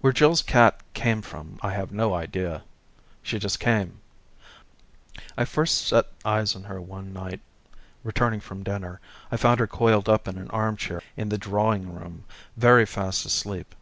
[0.00, 2.62] Where Jill's cat came from I have no idea;
[3.20, 3.98] she just came.
[5.36, 7.40] I first set eyes on her when one night,
[8.04, 9.00] returning from dinner,
[9.32, 12.22] I found her coiled up in an arnvchair in the drawing room
[12.56, 13.74] very fast asleep.